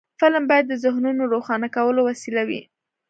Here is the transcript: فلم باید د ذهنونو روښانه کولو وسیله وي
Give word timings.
فلم 0.19 0.43
باید 0.49 0.65
د 0.67 0.73
ذهنونو 0.83 1.23
روښانه 1.33 1.67
کولو 1.75 2.01
وسیله 2.09 2.41
وي 2.49 2.61